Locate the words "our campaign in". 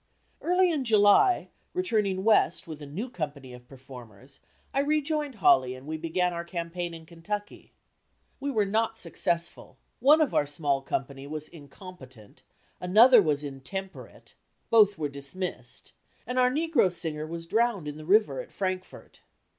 6.33-7.05